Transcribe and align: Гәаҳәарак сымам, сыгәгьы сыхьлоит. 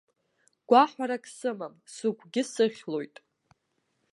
Гәаҳәарак 0.69 1.23
сымам, 1.35 1.73
сыгәгьы 1.93 2.43
сыхьлоит. 2.51 3.15